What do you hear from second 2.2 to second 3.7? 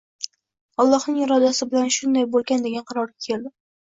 bo`lgan degan qarorga keldim